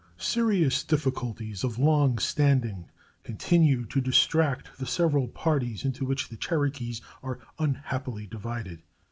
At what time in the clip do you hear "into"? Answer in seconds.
5.85-6.07